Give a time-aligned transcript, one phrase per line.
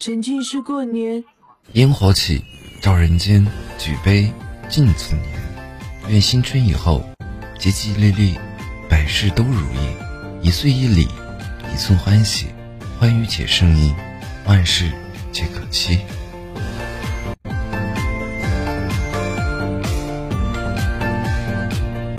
[0.00, 1.24] 沉浸式过年，
[1.72, 2.40] 烟火起，
[2.80, 3.44] 照人间，
[3.80, 4.32] 举杯
[4.68, 5.24] 敬此年，
[6.08, 7.02] 愿新春以后，
[7.58, 8.38] 吉吉利利，
[8.88, 11.08] 百事都如意，一岁一礼，
[11.74, 12.46] 一寸欢喜，
[12.96, 13.92] 欢愉且顺意，
[14.46, 14.88] 万事
[15.32, 15.98] 皆可期。